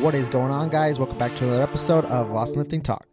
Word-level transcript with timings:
What 0.00 0.14
is 0.14 0.28
going 0.28 0.52
on, 0.52 0.68
guys? 0.68 1.00
Welcome 1.00 1.18
back 1.18 1.34
to 1.38 1.44
another 1.44 1.60
episode 1.60 2.04
of 2.04 2.30
Lost 2.30 2.52
and 2.54 2.58
Lifting 2.62 2.82
Talk. 2.82 3.04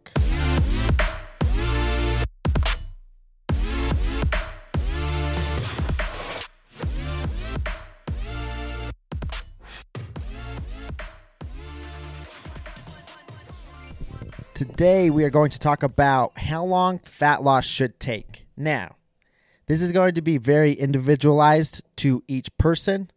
Today, 14.54 15.10
we 15.10 15.24
are 15.24 15.30
going 15.30 15.50
to 15.50 15.58
talk 15.58 15.82
about 15.82 16.38
how 16.38 16.64
long 16.64 17.00
fat 17.00 17.42
loss 17.42 17.64
should 17.64 17.98
take. 17.98 18.46
Now, 18.56 18.94
this 19.66 19.82
is 19.82 19.90
going 19.90 20.14
to 20.14 20.22
be 20.22 20.38
very 20.38 20.72
individualized 20.72 21.82
to 21.96 22.22
each 22.28 22.56
person. 22.58 23.10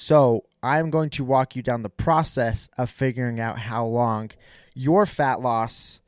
So, 0.00 0.44
I'm 0.62 0.90
going 0.90 1.10
to 1.10 1.24
walk 1.24 1.56
you 1.56 1.62
down 1.62 1.82
the 1.82 1.90
process 1.90 2.68
of 2.78 2.88
figuring 2.88 3.40
out 3.40 3.58
how 3.58 3.84
long 3.84 4.30
your 4.72 5.06
fat 5.06 5.40
loss 5.40 5.98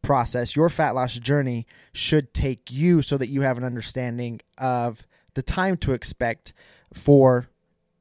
process, 0.00 0.56
your 0.56 0.70
fat 0.70 0.94
loss 0.94 1.18
journey 1.18 1.66
should 1.92 2.32
take 2.32 2.70
you 2.70 3.02
so 3.02 3.18
that 3.18 3.28
you 3.28 3.42
have 3.42 3.58
an 3.58 3.64
understanding 3.64 4.40
of 4.56 5.06
the 5.34 5.42
time 5.42 5.76
to 5.76 5.92
expect 5.92 6.54
for 6.94 7.50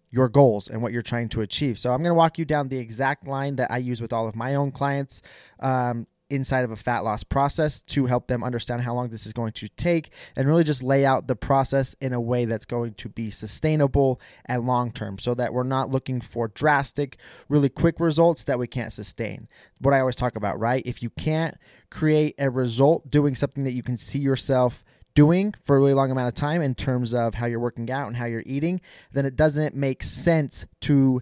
your 0.09 0.29
goals 0.29 0.69
and 0.69 0.81
what 0.81 0.93
you're 0.93 1.01
trying 1.01 1.27
to 1.27 1.41
achieve. 1.41 1.77
So, 1.77 1.91
I'm 1.91 1.99
going 1.99 2.11
to 2.11 2.15
walk 2.15 2.37
you 2.37 2.45
down 2.45 2.69
the 2.69 2.79
exact 2.79 3.27
line 3.27 3.57
that 3.57 3.69
I 3.69 3.79
use 3.79 4.01
with 4.01 4.13
all 4.13 4.29
of 4.29 4.37
my 4.37 4.55
own 4.55 4.71
clients. 4.71 5.21
Um, 5.59 6.07
inside 6.29 6.63
of 6.63 6.71
a 6.71 6.75
fat 6.75 7.03
loss 7.03 7.23
process 7.23 7.81
to 7.81 8.05
help 8.05 8.27
them 8.27 8.43
understand 8.43 8.81
how 8.81 8.93
long 8.93 9.09
this 9.09 9.25
is 9.25 9.33
going 9.33 9.51
to 9.53 9.67
take 9.69 10.09
and 10.35 10.47
really 10.47 10.63
just 10.63 10.81
lay 10.83 11.05
out 11.05 11.27
the 11.27 11.35
process 11.35 11.93
in 12.01 12.13
a 12.13 12.21
way 12.21 12.45
that's 12.45 12.65
going 12.65 12.93
to 12.93 13.09
be 13.09 13.29
sustainable 13.29 14.19
and 14.45 14.65
long 14.65 14.91
term 14.91 15.17
so 15.19 15.33
that 15.33 15.53
we're 15.53 15.63
not 15.63 15.89
looking 15.89 16.21
for 16.21 16.47
drastic, 16.47 17.17
really 17.49 17.69
quick 17.69 17.99
results 17.99 18.43
that 18.45 18.59
we 18.59 18.67
can't 18.67 18.93
sustain. 18.93 19.47
What 19.79 19.93
I 19.93 19.99
always 19.99 20.15
talk 20.15 20.35
about, 20.35 20.59
right? 20.59 20.81
If 20.85 21.03
you 21.03 21.09
can't 21.11 21.55
create 21.89 22.35
a 22.39 22.49
result 22.49 23.09
doing 23.09 23.35
something 23.35 23.63
that 23.63 23.73
you 23.73 23.83
can 23.83 23.97
see 23.97 24.19
yourself 24.19 24.83
doing 25.15 25.53
for 25.61 25.75
a 25.75 25.79
really 25.79 25.93
long 25.93 26.09
amount 26.09 26.27
of 26.27 26.35
time 26.35 26.61
in 26.61 26.73
terms 26.73 27.13
of 27.13 27.35
how 27.35 27.45
you're 27.45 27.59
working 27.59 27.91
out 27.91 28.07
and 28.07 28.17
how 28.17 28.25
you're 28.25 28.43
eating, 28.45 28.81
then 29.11 29.25
it 29.25 29.35
doesn't 29.35 29.75
make 29.75 30.01
sense 30.01 30.65
to 30.81 31.21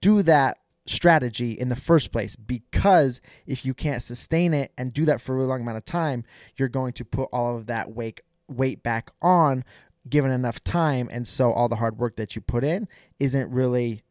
do 0.00 0.22
that 0.22 0.58
strategy 0.86 1.52
in 1.52 1.68
the 1.68 1.76
first 1.76 2.12
place 2.12 2.36
because 2.36 3.20
if 3.46 3.64
you 3.64 3.72
can't 3.72 4.02
sustain 4.02 4.52
it 4.52 4.72
and 4.76 4.92
do 4.92 5.04
that 5.04 5.20
for 5.20 5.32
a 5.32 5.36
really 5.36 5.48
long 5.48 5.62
amount 5.62 5.78
of 5.78 5.84
time, 5.84 6.24
you're 6.56 6.68
going 6.68 6.92
to 6.92 7.04
put 7.04 7.28
all 7.32 7.56
of 7.56 7.66
that 7.66 7.92
weight 7.92 8.20
weight 8.46 8.82
back 8.82 9.10
on 9.22 9.64
given 10.08 10.30
enough 10.30 10.62
time 10.62 11.08
and 11.10 11.26
so 11.26 11.50
all 11.50 11.66
the 11.66 11.76
hard 11.76 11.96
work 11.98 12.14
that 12.16 12.36
you 12.36 12.42
put 12.42 12.62
in 12.62 12.86
isn't 13.18 13.50
really 13.50 14.02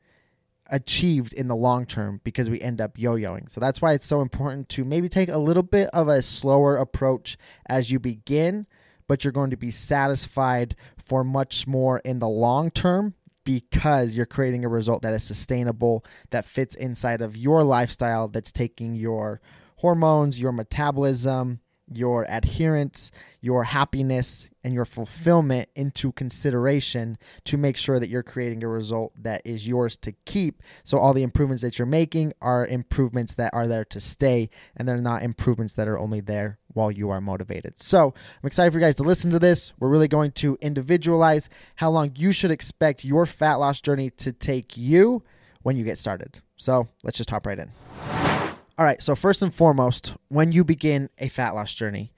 achieved 0.72 1.34
in 1.34 1.48
the 1.48 1.56
long 1.56 1.86
term 1.86 2.20
because 2.24 2.50
we 2.50 2.60
end 2.60 2.82
up 2.82 2.98
yo-yoing. 2.98 3.52
So 3.52 3.60
that's 3.62 3.82
why 3.82 3.94
it's 3.94 4.08
so 4.08 4.22
important 4.22 4.70
to 4.70 4.84
maybe 4.84 5.08
take 5.08 5.30
a 5.30 5.38
little 5.38 5.64
bit 5.64 5.90
of 5.94 6.08
a 6.08 6.22
slower 6.22 6.78
approach 6.78 7.38
as 7.68 7.92
you 7.92 8.00
begin, 8.00 8.66
but 9.08 9.24
you're 9.24 9.34
going 9.34 9.52
to 9.52 9.58
be 9.58 9.70
satisfied 9.70 10.76
for 10.98 11.24
much 11.24 11.68
more 11.68 12.00
in 12.00 12.20
the 12.20 12.28
long 12.28 12.72
term 12.72 13.14
because 13.44 14.16
you're 14.16 14.26
creating 14.26 14.66
a 14.66 14.70
result 14.70 15.02
that 15.02 15.14
is 15.14 15.24
sustainable, 15.24 16.06
that 16.30 16.46
fits 16.46 16.76
inside 16.76 17.22
of 17.22 17.38
your 17.38 17.64
lifestyle, 17.64 18.28
that's 18.28 18.52
taking 18.52 18.96
your 18.96 19.42
hormones, 19.78 20.40
your 20.40 20.52
metabolism, 20.52 21.60
your 21.98 22.26
adherence, 22.30 23.12
your 23.42 23.66
happiness, 23.66 24.48
and 24.64 24.74
your 24.74 24.86
fulfillment 24.86 25.70
into 25.76 26.12
consideration 26.14 27.18
to 27.44 27.58
make 27.58 27.76
sure 27.76 28.00
that 28.00 28.10
you're 28.10 28.24
creating 28.24 28.64
a 28.64 28.68
result 28.68 29.12
that 29.22 29.42
is 29.46 29.68
yours 29.68 29.98
to 29.98 30.14
keep. 30.26 30.62
So, 30.84 30.98
all 30.98 31.14
the 31.14 31.24
improvements 31.24 31.64
that 31.64 31.78
you're 31.78 31.86
making 31.86 32.34
are 32.42 32.66
improvements 32.66 33.36
that 33.36 33.54
are 33.54 33.68
there 33.68 33.86
to 33.86 34.00
stay, 34.00 34.50
and 34.76 34.88
they're 34.88 34.98
not 34.98 35.24
improvements 35.24 35.74
that 35.74 35.88
are 35.88 36.00
only 36.00 36.22
there 36.22 36.60
while 36.68 36.92
you 36.92 37.10
are 37.10 37.22
motivated. 37.22 37.82
So, 37.82 38.14
I'm 38.42 38.48
excited 38.48 38.72
for 38.72 38.80
you 38.80 38.86
guys 38.86 38.96
to 38.96 39.04
listen 39.04 39.32
to 39.32 39.40
this. 39.40 39.74
We're 39.80 39.90
really 39.90 40.08
going 40.08 40.32
to 40.34 40.58
individualize 40.62 41.50
how 41.76 41.92
long 41.92 42.14
you 42.16 42.32
should 42.32 42.52
expect 42.52 43.04
your 43.04 43.26
fat 43.26 43.56
loss 43.56 43.82
journey 43.82 44.10
to 44.12 44.32
take 44.32 44.78
you 44.78 45.24
when 45.62 45.78
you 45.78 45.84
get 45.84 45.98
started. 45.98 46.42
So, 46.56 46.88
let's 47.04 47.18
just 47.18 47.30
hop 47.30 47.46
right 47.46 47.60
in. 47.60 48.23
All 48.76 48.86
right, 48.86 49.04
so 49.04 49.16
first 49.16 49.44
and 49.44 49.54
foremost, 49.54 50.16
when 50.30 50.52
you 50.52 50.64
begin 50.64 51.10
a 51.20 51.28
fat 51.28 51.52
loss 51.52 51.76
journey, 51.76 52.12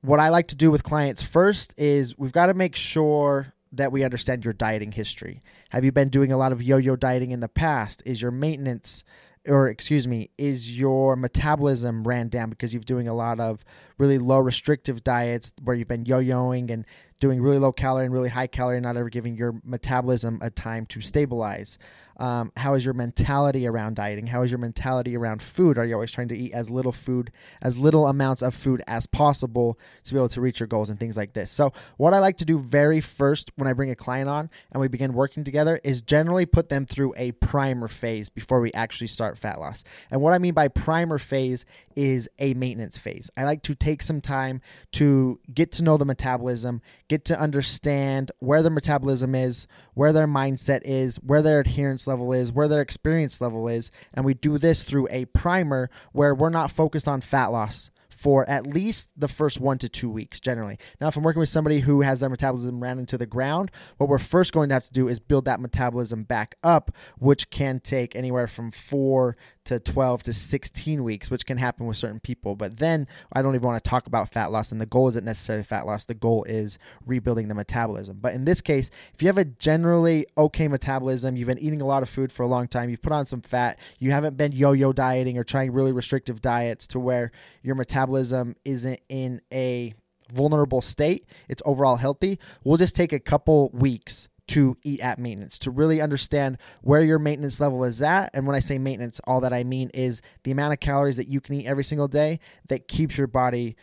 what 0.00 0.20
I 0.20 0.28
like 0.28 0.46
to 0.48 0.56
do 0.56 0.70
with 0.70 0.84
clients 0.84 1.22
first 1.22 1.74
is 1.76 2.16
we've 2.16 2.30
got 2.30 2.46
to 2.46 2.54
make 2.54 2.76
sure 2.76 3.52
that 3.72 3.90
we 3.90 4.04
understand 4.04 4.44
your 4.44 4.54
dieting 4.54 4.92
history. 4.92 5.42
Have 5.70 5.84
you 5.84 5.90
been 5.90 6.08
doing 6.08 6.30
a 6.30 6.36
lot 6.36 6.52
of 6.52 6.62
yo 6.62 6.76
yo 6.76 6.94
dieting 6.94 7.32
in 7.32 7.40
the 7.40 7.48
past? 7.48 8.00
Is 8.06 8.22
your 8.22 8.30
maintenance, 8.30 9.02
or 9.44 9.66
excuse 9.66 10.06
me, 10.06 10.30
is 10.38 10.78
your 10.78 11.16
metabolism 11.16 12.06
ran 12.06 12.28
down 12.28 12.48
because 12.48 12.72
you've 12.72 12.86
doing 12.86 13.08
a 13.08 13.14
lot 13.14 13.40
of 13.40 13.64
really 13.98 14.18
low 14.18 14.38
restrictive 14.38 15.02
diets 15.02 15.52
where 15.64 15.74
you've 15.74 15.88
been 15.88 16.06
yo 16.06 16.20
yoing 16.20 16.70
and 16.70 16.84
doing 17.18 17.42
really 17.42 17.58
low 17.58 17.72
calorie 17.72 18.04
and 18.04 18.14
really 18.14 18.28
high 18.28 18.46
calorie, 18.46 18.80
not 18.80 18.96
ever 18.96 19.10
giving 19.10 19.36
your 19.36 19.60
metabolism 19.64 20.38
a 20.42 20.48
time 20.48 20.86
to 20.86 21.00
stabilize? 21.00 21.76
Um, 22.18 22.52
how 22.56 22.74
is 22.74 22.84
your 22.84 22.94
mentality 22.94 23.66
around 23.66 23.96
dieting? 23.96 24.26
How 24.26 24.42
is 24.42 24.50
your 24.50 24.58
mentality 24.58 25.16
around 25.16 25.42
food? 25.42 25.78
Are 25.78 25.84
you 25.84 25.94
always 25.94 26.10
trying 26.10 26.28
to 26.28 26.36
eat 26.36 26.52
as 26.52 26.70
little 26.70 26.92
food, 26.92 27.30
as 27.60 27.78
little 27.78 28.06
amounts 28.06 28.42
of 28.42 28.54
food 28.54 28.82
as 28.86 29.06
possible 29.06 29.78
to 30.04 30.14
be 30.14 30.18
able 30.18 30.28
to 30.30 30.40
reach 30.40 30.60
your 30.60 30.66
goals 30.66 30.88
and 30.88 30.98
things 30.98 31.16
like 31.16 31.34
this? 31.34 31.52
So, 31.52 31.72
what 31.96 32.14
I 32.14 32.18
like 32.18 32.38
to 32.38 32.44
do 32.44 32.58
very 32.58 33.00
first 33.00 33.50
when 33.56 33.68
I 33.68 33.72
bring 33.72 33.90
a 33.90 33.96
client 33.96 34.28
on 34.28 34.50
and 34.72 34.80
we 34.80 34.88
begin 34.88 35.12
working 35.12 35.44
together 35.44 35.80
is 35.84 36.00
generally 36.00 36.46
put 36.46 36.68
them 36.68 36.86
through 36.86 37.14
a 37.16 37.32
primer 37.32 37.88
phase 37.88 38.30
before 38.30 38.60
we 38.60 38.72
actually 38.72 39.08
start 39.08 39.36
fat 39.36 39.60
loss. 39.60 39.84
And 40.10 40.20
what 40.20 40.32
I 40.32 40.38
mean 40.38 40.54
by 40.54 40.68
primer 40.68 41.18
phase 41.18 41.64
is 41.94 42.28
a 42.38 42.54
maintenance 42.54 42.98
phase. 42.98 43.30
I 43.36 43.44
like 43.44 43.62
to 43.64 43.74
take 43.74 44.02
some 44.02 44.20
time 44.20 44.60
to 44.92 45.40
get 45.52 45.72
to 45.72 45.84
know 45.84 45.96
the 45.96 46.04
metabolism, 46.04 46.80
get 47.08 47.24
to 47.26 47.38
understand 47.38 48.30
where 48.38 48.62
their 48.62 48.70
metabolism 48.70 49.34
is, 49.34 49.66
where 49.94 50.12
their 50.12 50.26
mindset 50.26 50.82
is, 50.84 51.16
where 51.16 51.42
their 51.42 51.60
adherence 51.60 52.05
level 52.06 52.32
is, 52.32 52.52
where 52.52 52.68
their 52.68 52.80
experience 52.80 53.40
level 53.40 53.68
is. 53.68 53.90
And 54.14 54.24
we 54.24 54.34
do 54.34 54.58
this 54.58 54.82
through 54.82 55.08
a 55.10 55.26
primer 55.26 55.90
where 56.12 56.34
we're 56.34 56.50
not 56.50 56.70
focused 56.70 57.08
on 57.08 57.20
fat 57.20 57.46
loss 57.46 57.90
for 58.16 58.48
at 58.48 58.66
least 58.66 59.10
the 59.14 59.28
first 59.28 59.60
one 59.60 59.76
to 59.78 59.88
two 59.88 60.08
weeks 60.08 60.40
generally. 60.40 60.78
Now, 61.00 61.08
if 61.08 61.16
I'm 61.16 61.22
working 61.22 61.40
with 61.40 61.50
somebody 61.50 61.80
who 61.80 62.00
has 62.00 62.20
their 62.20 62.30
metabolism 62.30 62.82
ran 62.82 62.98
into 62.98 63.18
the 63.18 63.26
ground, 63.26 63.70
what 63.98 64.08
we're 64.08 64.18
first 64.18 64.52
going 64.52 64.70
to 64.70 64.74
have 64.74 64.84
to 64.84 64.92
do 64.92 65.06
is 65.06 65.20
build 65.20 65.44
that 65.44 65.60
metabolism 65.60 66.24
back 66.24 66.56
up, 66.64 66.90
which 67.18 67.50
can 67.50 67.78
take 67.78 68.16
anywhere 68.16 68.46
from 68.46 68.70
four 68.70 69.36
to 69.66 69.80
12 69.80 70.22
to 70.24 70.32
16 70.32 71.04
weeks, 71.04 71.30
which 71.30 71.44
can 71.44 71.58
happen 71.58 71.86
with 71.86 71.96
certain 71.96 72.20
people. 72.20 72.56
But 72.56 72.78
then 72.78 73.06
I 73.32 73.42
don't 73.42 73.54
even 73.54 73.66
want 73.66 73.82
to 73.82 73.88
talk 73.88 74.06
about 74.06 74.32
fat 74.32 74.50
loss, 74.50 74.72
and 74.72 74.80
the 74.80 74.86
goal 74.86 75.08
isn't 75.08 75.24
necessarily 75.24 75.64
fat 75.64 75.86
loss. 75.86 76.04
The 76.04 76.14
goal 76.14 76.44
is 76.44 76.78
rebuilding 77.04 77.48
the 77.48 77.54
metabolism. 77.54 78.18
But 78.20 78.34
in 78.34 78.44
this 78.44 78.60
case, 78.60 78.90
if 79.14 79.22
you 79.22 79.28
have 79.28 79.38
a 79.38 79.44
generally 79.44 80.26
okay 80.38 80.68
metabolism, 80.68 81.36
you've 81.36 81.48
been 81.48 81.58
eating 81.58 81.82
a 81.82 81.86
lot 81.86 82.02
of 82.02 82.08
food 82.08 82.32
for 82.32 82.42
a 82.42 82.46
long 82.46 82.68
time, 82.68 82.90
you've 82.90 83.02
put 83.02 83.12
on 83.12 83.26
some 83.26 83.42
fat, 83.42 83.78
you 83.98 84.12
haven't 84.12 84.36
been 84.36 84.52
yo 84.52 84.72
yo 84.72 84.92
dieting 84.92 85.36
or 85.36 85.44
trying 85.44 85.72
really 85.72 85.92
restrictive 85.92 86.40
diets 86.40 86.86
to 86.88 87.00
where 87.00 87.32
your 87.62 87.74
metabolism 87.74 88.56
isn't 88.64 89.00
in 89.08 89.40
a 89.52 89.94
vulnerable 90.32 90.82
state, 90.82 91.26
it's 91.48 91.62
overall 91.64 91.96
healthy, 91.96 92.38
we'll 92.64 92.76
just 92.76 92.96
take 92.96 93.12
a 93.12 93.20
couple 93.20 93.70
weeks 93.70 94.28
to 94.48 94.76
eat 94.82 95.00
at 95.00 95.18
maintenance 95.18 95.58
to 95.60 95.70
really 95.70 96.00
understand 96.00 96.58
where 96.82 97.02
your 97.02 97.18
maintenance 97.18 97.60
level 97.60 97.84
is 97.84 98.00
at. 98.02 98.30
And 98.34 98.46
when 98.46 98.56
I 98.56 98.60
say 98.60 98.78
maintenance, 98.78 99.20
all 99.24 99.40
that 99.40 99.52
I 99.52 99.64
mean 99.64 99.90
is 99.94 100.22
the 100.44 100.50
amount 100.50 100.72
of 100.72 100.80
calories 100.80 101.16
that 101.16 101.28
you 101.28 101.40
can 101.40 101.54
eat 101.54 101.66
every 101.66 101.84
single 101.84 102.08
day 102.08 102.40
that 102.68 102.88
keeps 102.88 103.18
your 103.18 103.26
body 103.26 103.76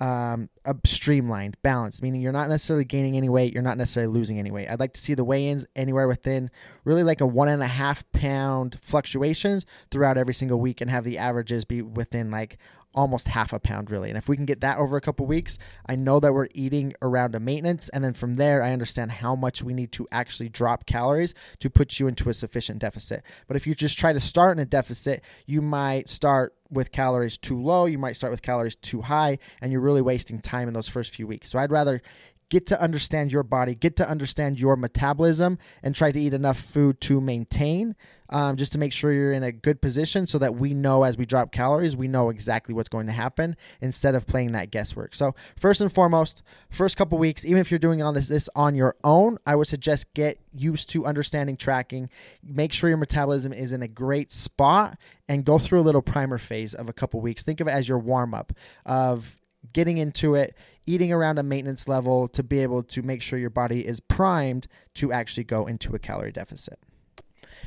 um, 0.00 0.48
streamlined, 0.86 1.56
balanced, 1.62 2.02
meaning 2.02 2.20
you're 2.20 2.30
not 2.30 2.48
necessarily 2.48 2.84
gaining 2.84 3.16
any 3.16 3.28
weight, 3.28 3.52
you're 3.52 3.64
not 3.64 3.76
necessarily 3.76 4.12
losing 4.12 4.38
any 4.38 4.50
weight. 4.52 4.68
I'd 4.68 4.78
like 4.78 4.92
to 4.92 5.00
see 5.00 5.14
the 5.14 5.24
weigh-ins 5.24 5.66
anywhere 5.74 6.06
within 6.06 6.50
really 6.84 7.02
like 7.02 7.20
a 7.20 7.26
one 7.26 7.48
and 7.48 7.62
a 7.62 7.66
half 7.66 8.08
pound 8.12 8.78
fluctuations 8.80 9.66
throughout 9.90 10.16
every 10.16 10.34
single 10.34 10.60
week, 10.60 10.80
and 10.80 10.88
have 10.88 11.02
the 11.02 11.18
averages 11.18 11.64
be 11.64 11.82
within 11.82 12.30
like 12.30 12.58
almost 12.98 13.28
half 13.28 13.52
a 13.52 13.60
pound 13.60 13.92
really. 13.92 14.08
And 14.08 14.18
if 14.18 14.28
we 14.28 14.34
can 14.34 14.44
get 14.44 14.60
that 14.60 14.78
over 14.78 14.96
a 14.96 15.00
couple 15.00 15.24
weeks, 15.24 15.56
I 15.86 15.94
know 15.94 16.18
that 16.18 16.34
we're 16.34 16.48
eating 16.52 16.94
around 17.00 17.36
a 17.36 17.40
maintenance 17.40 17.88
and 17.90 18.02
then 18.02 18.12
from 18.12 18.34
there 18.34 18.60
I 18.60 18.72
understand 18.72 19.12
how 19.12 19.36
much 19.36 19.62
we 19.62 19.72
need 19.72 19.92
to 19.92 20.08
actually 20.10 20.48
drop 20.48 20.84
calories 20.84 21.32
to 21.60 21.70
put 21.70 22.00
you 22.00 22.08
into 22.08 22.28
a 22.28 22.34
sufficient 22.34 22.80
deficit. 22.80 23.22
But 23.46 23.56
if 23.56 23.68
you 23.68 23.74
just 23.76 23.98
try 23.98 24.12
to 24.12 24.18
start 24.18 24.58
in 24.58 24.62
a 24.62 24.66
deficit, 24.66 25.22
you 25.46 25.62
might 25.62 26.08
start 26.08 26.56
with 26.70 26.90
calories 26.90 27.38
too 27.38 27.62
low, 27.62 27.86
you 27.86 27.98
might 27.98 28.16
start 28.16 28.32
with 28.32 28.42
calories 28.42 28.74
too 28.74 29.02
high 29.02 29.38
and 29.62 29.70
you're 29.70 29.80
really 29.80 30.02
wasting 30.02 30.40
time 30.40 30.66
in 30.66 30.74
those 30.74 30.88
first 30.88 31.14
few 31.14 31.26
weeks. 31.28 31.50
So 31.52 31.60
I'd 31.60 31.70
rather 31.70 32.02
get 32.50 32.66
to 32.66 32.80
understand 32.80 33.32
your 33.32 33.42
body, 33.42 33.74
get 33.74 33.96
to 33.96 34.08
understand 34.08 34.58
your 34.58 34.76
metabolism, 34.76 35.58
and 35.82 35.94
try 35.94 36.10
to 36.10 36.20
eat 36.20 36.34
enough 36.34 36.58
food 36.58 37.00
to 37.02 37.20
maintain, 37.20 37.94
um, 38.30 38.56
just 38.56 38.72
to 38.72 38.78
make 38.78 38.92
sure 38.92 39.12
you're 39.12 39.32
in 39.32 39.42
a 39.42 39.52
good 39.52 39.80
position 39.80 40.26
so 40.26 40.38
that 40.38 40.54
we 40.54 40.74
know 40.74 41.02
as 41.02 41.16
we 41.16 41.26
drop 41.26 41.52
calories, 41.52 41.96
we 41.96 42.08
know 42.08 42.30
exactly 42.30 42.74
what's 42.74 42.88
going 42.88 43.06
to 43.06 43.12
happen 43.12 43.56
instead 43.80 44.14
of 44.14 44.26
playing 44.26 44.52
that 44.52 44.70
guesswork. 44.70 45.14
So, 45.14 45.34
first 45.58 45.80
and 45.80 45.92
foremost, 45.92 46.42
first 46.70 46.96
couple 46.96 47.18
weeks, 47.18 47.44
even 47.44 47.58
if 47.58 47.70
you're 47.70 47.78
doing 47.78 48.02
all 48.02 48.12
this, 48.12 48.28
this 48.28 48.48
on 48.54 48.74
your 48.74 48.96
own, 49.04 49.38
I 49.46 49.56
would 49.56 49.68
suggest 49.68 50.12
get 50.14 50.38
used 50.54 50.88
to 50.90 51.06
understanding 51.06 51.56
tracking. 51.56 52.08
Make 52.42 52.72
sure 52.72 52.88
your 52.88 52.98
metabolism 52.98 53.52
is 53.52 53.72
in 53.72 53.82
a 53.82 53.88
great 53.88 54.32
spot 54.32 54.98
and 55.28 55.44
go 55.44 55.58
through 55.58 55.80
a 55.80 55.82
little 55.82 56.02
primer 56.02 56.38
phase 56.38 56.74
of 56.74 56.88
a 56.88 56.92
couple 56.92 57.20
weeks. 57.20 57.42
Think 57.42 57.60
of 57.60 57.68
it 57.68 57.72
as 57.72 57.88
your 57.88 57.98
warm 57.98 58.34
up 58.34 58.52
of 58.86 59.38
getting 59.72 59.98
into 59.98 60.34
it, 60.34 60.54
eating 60.86 61.12
around 61.12 61.38
a 61.38 61.42
maintenance 61.42 61.88
level 61.88 62.28
to 62.28 62.42
be 62.42 62.60
able 62.60 62.82
to 62.82 63.02
make 63.02 63.22
sure 63.22 63.38
your 63.38 63.50
body 63.50 63.86
is 63.86 64.00
primed 64.00 64.66
to 64.94 65.12
actually 65.12 65.44
go 65.44 65.66
into 65.66 65.94
a 65.94 65.98
calorie 65.98 66.32
deficit. 66.32 66.78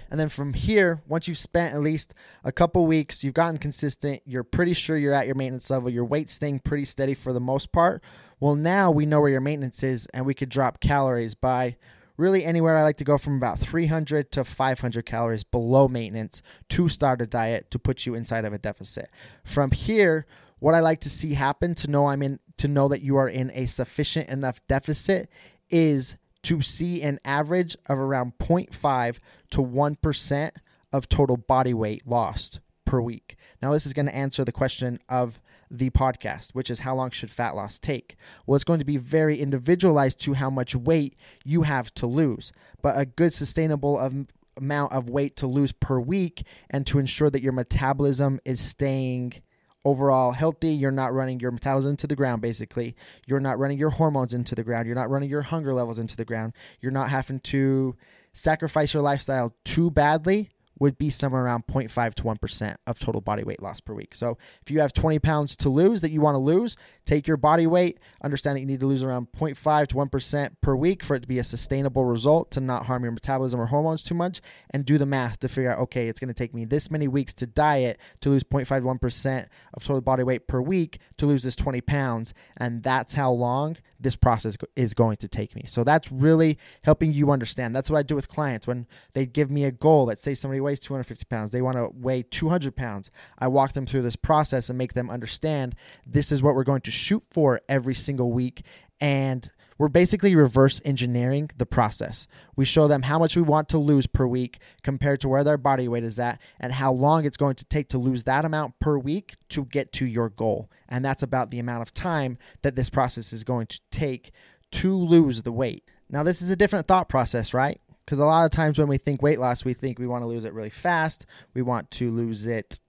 And 0.09 0.19
then 0.19 0.27
from 0.27 0.53
here, 0.53 1.01
once 1.07 1.29
you've 1.29 1.37
spent 1.37 1.73
at 1.73 1.79
least 1.79 2.13
a 2.43 2.51
couple 2.51 2.85
weeks, 2.85 3.23
you've 3.23 3.33
gotten 3.33 3.57
consistent, 3.57 4.21
you're 4.25 4.43
pretty 4.43 4.73
sure 4.73 4.97
you're 4.97 5.13
at 5.13 5.25
your 5.25 5.35
maintenance 5.35 5.69
level, 5.69 5.89
your 5.89 6.03
weight's 6.03 6.33
staying 6.33 6.59
pretty 6.59 6.83
steady 6.83 7.13
for 7.13 7.31
the 7.31 7.39
most 7.39 7.71
part. 7.71 8.03
Well, 8.39 8.55
now 8.55 8.91
we 8.91 9.05
know 9.05 9.21
where 9.21 9.29
your 9.29 9.39
maintenance 9.39 9.83
is 9.83 10.07
and 10.07 10.25
we 10.25 10.33
could 10.33 10.49
drop 10.49 10.81
calories 10.81 11.33
by 11.33 11.77
really 12.17 12.43
anywhere 12.43 12.77
I 12.77 12.83
like 12.83 12.97
to 12.97 13.05
go 13.05 13.17
from 13.17 13.37
about 13.37 13.59
300 13.59 14.31
to 14.33 14.43
500 14.43 15.05
calories 15.05 15.45
below 15.45 15.87
maintenance 15.87 16.41
to 16.69 16.89
start 16.89 17.21
a 17.21 17.25
diet 17.25 17.71
to 17.71 17.79
put 17.79 18.05
you 18.05 18.13
inside 18.13 18.43
of 18.43 18.53
a 18.53 18.57
deficit. 18.57 19.09
From 19.45 19.71
here, 19.71 20.25
what 20.61 20.75
I 20.75 20.79
like 20.79 21.01
to 21.01 21.09
see 21.09 21.33
happen 21.33 21.73
to 21.75 21.89
know 21.89 22.05
I'm 22.05 22.21
in 22.21 22.39
to 22.57 22.67
know 22.67 22.87
that 22.87 23.01
you 23.01 23.17
are 23.17 23.27
in 23.27 23.51
a 23.55 23.65
sufficient 23.65 24.29
enough 24.29 24.61
deficit 24.67 25.27
is 25.71 26.17
to 26.43 26.61
see 26.61 27.01
an 27.01 27.19
average 27.25 27.75
of 27.87 27.97
around 27.97 28.33
0.5 28.39 29.17
to 29.49 29.57
1% 29.57 30.51
of 30.93 31.09
total 31.09 31.37
body 31.37 31.73
weight 31.73 32.05
lost 32.05 32.59
per 32.85 33.01
week. 33.01 33.37
Now, 33.59 33.73
this 33.73 33.87
is 33.87 33.93
going 33.93 34.05
to 34.05 34.15
answer 34.15 34.45
the 34.45 34.51
question 34.51 34.99
of 35.09 35.41
the 35.71 35.89
podcast, 35.89 36.51
which 36.51 36.69
is 36.69 36.79
how 36.79 36.93
long 36.93 37.09
should 37.09 37.31
fat 37.31 37.55
loss 37.55 37.79
take? 37.79 38.15
Well, 38.45 38.55
it's 38.55 38.63
going 38.63 38.79
to 38.79 38.85
be 38.85 38.97
very 38.97 39.39
individualized 39.39 40.19
to 40.21 40.33
how 40.33 40.51
much 40.51 40.75
weight 40.75 41.15
you 41.43 41.63
have 41.63 41.91
to 41.95 42.05
lose, 42.05 42.51
but 42.83 42.99
a 42.99 43.05
good 43.05 43.33
sustainable 43.33 43.97
of, 43.97 44.27
amount 44.57 44.93
of 44.93 45.09
weight 45.09 45.35
to 45.37 45.47
lose 45.47 45.71
per 45.71 45.99
week 45.99 46.45
and 46.69 46.85
to 46.85 46.99
ensure 46.99 47.31
that 47.31 47.41
your 47.41 47.53
metabolism 47.53 48.39
is 48.45 48.59
staying 48.59 49.41
overall 49.83 50.31
healthy. 50.31 50.69
You're 50.69 50.91
not 50.91 51.13
running 51.13 51.39
your 51.39 51.51
metabolism 51.51 51.97
to 51.97 52.07
the 52.07 52.15
ground, 52.15 52.41
basically. 52.41 52.95
You're 53.25 53.39
not 53.39 53.59
running 53.59 53.77
your 53.77 53.89
hormones 53.91 54.33
into 54.33 54.55
the 54.55 54.63
ground. 54.63 54.85
You're 54.85 54.95
not 54.95 55.09
running 55.09 55.29
your 55.29 55.41
hunger 55.41 55.73
levels 55.73 55.99
into 55.99 56.15
the 56.15 56.25
ground. 56.25 56.53
You're 56.79 56.91
not 56.91 57.09
having 57.09 57.39
to 57.39 57.95
sacrifice 58.33 58.93
your 58.93 59.03
lifestyle 59.03 59.53
too 59.63 59.91
badly 59.91 60.49
would 60.81 60.97
be 60.97 61.11
somewhere 61.11 61.43
around 61.43 61.67
0.5 61.67 62.15
to 62.15 62.23
1% 62.23 62.75
of 62.87 62.97
total 62.97 63.21
body 63.21 63.43
weight 63.43 63.61
loss 63.61 63.79
per 63.79 63.93
week. 63.93 64.15
So 64.15 64.39
if 64.63 64.71
you 64.71 64.79
have 64.79 64.91
20 64.91 65.19
pounds 65.19 65.55
to 65.57 65.69
lose 65.69 66.01
that 66.01 66.09
you 66.09 66.21
want 66.21 66.33
to 66.33 66.39
lose, 66.39 66.75
take 67.05 67.27
your 67.27 67.37
body 67.37 67.67
weight, 67.67 67.99
understand 68.23 68.55
that 68.55 68.61
you 68.61 68.65
need 68.65 68.79
to 68.79 68.87
lose 68.87 69.03
around 69.03 69.27
0.5 69.31 69.87
to 69.87 69.95
1% 69.95 70.49
per 70.59 70.75
week 70.75 71.03
for 71.03 71.15
it 71.15 71.19
to 71.19 71.27
be 71.27 71.37
a 71.37 71.43
sustainable 71.43 72.03
result 72.05 72.49
to 72.49 72.59
not 72.59 72.87
harm 72.87 73.03
your 73.03 73.11
metabolism 73.11 73.61
or 73.61 73.67
hormones 73.67 74.03
too 74.03 74.15
much, 74.15 74.41
and 74.71 74.83
do 74.83 74.97
the 74.97 75.05
math 75.05 75.39
to 75.41 75.47
figure 75.47 75.71
out, 75.71 75.77
okay, 75.77 76.07
it's 76.07 76.19
going 76.19 76.29
to 76.29 76.33
take 76.33 76.51
me 76.51 76.65
this 76.65 76.89
many 76.89 77.07
weeks 77.07 77.35
to 77.35 77.45
diet 77.45 77.99
to 78.21 78.29
lose 78.29 78.43
0.5 78.43 78.67
to 78.67 79.07
1% 79.07 79.47
of 79.75 79.83
total 79.83 80.01
body 80.01 80.23
weight 80.23 80.47
per 80.47 80.59
week 80.59 80.97
to 81.17 81.27
lose 81.27 81.43
this 81.43 81.55
20 81.55 81.79
pounds. 81.81 82.33
And 82.57 82.81
that's 82.81 83.13
how 83.13 83.29
long 83.29 83.77
this 84.01 84.15
process 84.15 84.57
is 84.75 84.93
going 84.93 85.17
to 85.17 85.27
take 85.27 85.55
me. 85.55 85.63
So 85.67 85.83
that's 85.83 86.11
really 86.11 86.57
helping 86.83 87.13
you 87.13 87.31
understand. 87.31 87.75
That's 87.75 87.89
what 87.89 87.97
I 87.97 88.03
do 88.03 88.15
with 88.15 88.27
clients 88.27 88.67
when 88.67 88.87
they 89.13 89.25
give 89.25 89.51
me 89.51 89.63
a 89.63 89.71
goal. 89.71 90.05
Let's 90.05 90.21
say 90.21 90.33
somebody 90.33 90.59
weighs 90.59 90.79
250 90.79 91.25
pounds, 91.25 91.51
they 91.51 91.61
want 91.61 91.77
to 91.77 91.89
weigh 91.93 92.23
200 92.23 92.75
pounds. 92.75 93.11
I 93.37 93.47
walk 93.47 93.73
them 93.73 93.85
through 93.85 94.01
this 94.01 94.15
process 94.15 94.69
and 94.69 94.77
make 94.77 94.93
them 94.93 95.09
understand 95.09 95.75
this 96.05 96.31
is 96.31 96.41
what 96.41 96.55
we're 96.55 96.63
going 96.63 96.81
to 96.81 96.91
shoot 96.91 97.23
for 97.31 97.61
every 97.69 97.95
single 97.95 98.31
week. 98.31 98.63
And 98.99 99.49
we're 99.81 99.87
basically 99.87 100.35
reverse 100.35 100.79
engineering 100.85 101.49
the 101.57 101.65
process. 101.65 102.27
We 102.55 102.65
show 102.65 102.87
them 102.87 103.01
how 103.01 103.17
much 103.17 103.35
we 103.35 103.41
want 103.41 103.67
to 103.69 103.79
lose 103.79 104.05
per 104.05 104.27
week 104.27 104.59
compared 104.83 105.19
to 105.21 105.27
where 105.27 105.43
their 105.43 105.57
body 105.57 105.87
weight 105.87 106.03
is 106.03 106.19
at 106.19 106.39
and 106.59 106.73
how 106.73 106.91
long 106.91 107.25
it's 107.25 107.35
going 107.35 107.55
to 107.55 107.65
take 107.65 107.89
to 107.89 107.97
lose 107.97 108.25
that 108.25 108.45
amount 108.45 108.79
per 108.79 108.99
week 108.99 109.37
to 109.49 109.65
get 109.65 109.91
to 109.93 110.05
your 110.05 110.29
goal. 110.29 110.69
And 110.87 111.03
that's 111.03 111.23
about 111.23 111.49
the 111.49 111.57
amount 111.57 111.81
of 111.81 111.95
time 111.95 112.37
that 112.61 112.75
this 112.75 112.91
process 112.91 113.33
is 113.33 113.43
going 113.43 113.65
to 113.65 113.81
take 113.89 114.29
to 114.73 114.95
lose 114.95 115.41
the 115.41 115.51
weight. 115.51 115.83
Now, 116.11 116.21
this 116.21 116.43
is 116.43 116.51
a 116.51 116.55
different 116.55 116.85
thought 116.87 117.09
process, 117.09 117.51
right? 117.51 117.81
Because 118.05 118.19
a 118.19 118.25
lot 118.25 118.45
of 118.45 118.51
times 118.51 118.77
when 118.77 118.87
we 118.87 118.99
think 118.99 119.23
weight 119.23 119.39
loss, 119.39 119.65
we 119.65 119.73
think 119.73 119.97
we 119.97 120.05
want 120.05 120.21
to 120.21 120.27
lose 120.27 120.45
it 120.45 120.53
really 120.53 120.69
fast. 120.69 121.25
We 121.55 121.63
want 121.63 121.89
to 121.89 122.11
lose 122.11 122.45
it 122.45 122.79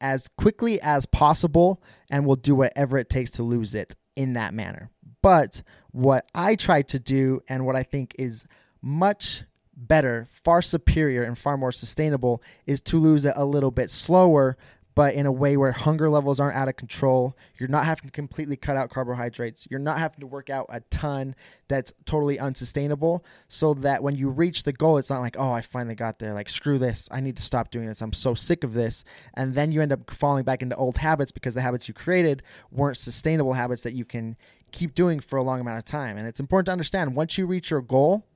as 0.00 0.28
quickly 0.28 0.80
as 0.80 1.04
possible, 1.04 1.82
and 2.12 2.24
we'll 2.24 2.36
do 2.36 2.54
whatever 2.54 2.96
it 2.96 3.10
takes 3.10 3.32
to 3.32 3.42
lose 3.42 3.74
it 3.74 3.96
in 4.14 4.34
that 4.34 4.54
manner. 4.54 4.92
But 5.24 5.62
what 5.90 6.28
I 6.34 6.54
try 6.54 6.82
to 6.82 6.98
do 6.98 7.40
and 7.48 7.64
what 7.64 7.76
I 7.76 7.82
think 7.82 8.14
is 8.18 8.44
much 8.82 9.44
better, 9.74 10.28
far 10.30 10.60
superior, 10.60 11.22
and 11.22 11.38
far 11.38 11.56
more 11.56 11.72
sustainable 11.72 12.42
is 12.66 12.82
to 12.82 12.98
lose 12.98 13.24
it 13.24 13.32
a 13.34 13.46
little 13.46 13.70
bit 13.70 13.90
slower, 13.90 14.58
but 14.94 15.14
in 15.14 15.24
a 15.24 15.32
way 15.32 15.56
where 15.56 15.72
hunger 15.72 16.10
levels 16.10 16.38
aren't 16.38 16.56
out 16.56 16.68
of 16.68 16.76
control. 16.76 17.36
You're 17.58 17.70
not 17.70 17.86
having 17.86 18.04
to 18.04 18.12
completely 18.12 18.56
cut 18.56 18.76
out 18.76 18.90
carbohydrates. 18.90 19.66
You're 19.70 19.80
not 19.80 19.98
having 19.98 20.20
to 20.20 20.26
work 20.26 20.50
out 20.50 20.66
a 20.68 20.80
ton 20.80 21.34
that's 21.68 21.94
totally 22.04 22.38
unsustainable. 22.38 23.24
So 23.48 23.72
that 23.74 24.02
when 24.02 24.16
you 24.16 24.28
reach 24.28 24.64
the 24.64 24.72
goal, 24.74 24.98
it's 24.98 25.10
not 25.10 25.22
like, 25.22 25.36
oh, 25.38 25.50
I 25.50 25.62
finally 25.62 25.94
got 25.94 26.18
there. 26.18 26.34
Like, 26.34 26.50
screw 26.50 26.78
this. 26.78 27.08
I 27.10 27.20
need 27.20 27.36
to 27.36 27.42
stop 27.42 27.70
doing 27.70 27.86
this. 27.86 28.02
I'm 28.02 28.12
so 28.12 28.34
sick 28.34 28.62
of 28.62 28.74
this. 28.74 29.04
And 29.32 29.54
then 29.54 29.72
you 29.72 29.80
end 29.80 29.92
up 29.92 30.10
falling 30.10 30.44
back 30.44 30.60
into 30.60 30.76
old 30.76 30.98
habits 30.98 31.32
because 31.32 31.54
the 31.54 31.62
habits 31.62 31.88
you 31.88 31.94
created 31.94 32.42
weren't 32.70 32.98
sustainable 32.98 33.54
habits 33.54 33.82
that 33.82 33.94
you 33.94 34.04
can 34.04 34.36
keep 34.74 34.94
doing 34.94 35.20
for 35.20 35.36
a 35.36 35.42
long 35.42 35.60
amount 35.60 35.78
of 35.78 35.84
time. 35.84 36.18
And 36.18 36.26
it's 36.26 36.40
important 36.40 36.66
to 36.66 36.72
understand 36.72 37.14
once 37.14 37.38
you 37.38 37.46
reach 37.46 37.70
your 37.70 37.80
goal 37.80 38.26